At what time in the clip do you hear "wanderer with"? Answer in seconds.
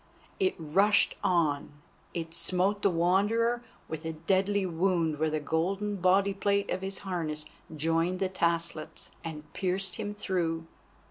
2.89-4.03